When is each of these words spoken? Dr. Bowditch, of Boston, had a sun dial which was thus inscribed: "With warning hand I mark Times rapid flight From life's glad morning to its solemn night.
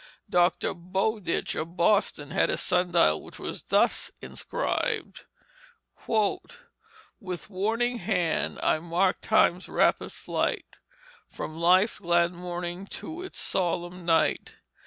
Dr. 0.31 0.73
Bowditch, 0.73 1.53
of 1.53 1.77
Boston, 1.77 2.31
had 2.31 2.49
a 2.49 2.57
sun 2.57 2.91
dial 2.93 3.21
which 3.21 3.37
was 3.37 3.61
thus 3.61 4.09
inscribed: 4.19 5.25
"With 7.19 7.51
warning 7.51 7.99
hand 7.99 8.59
I 8.63 8.79
mark 8.79 9.21
Times 9.21 9.69
rapid 9.69 10.11
flight 10.11 10.65
From 11.29 11.55
life's 11.59 11.99
glad 11.99 12.33
morning 12.33 12.87
to 12.87 13.21
its 13.21 13.37
solemn 13.39 14.03
night. 14.03 14.55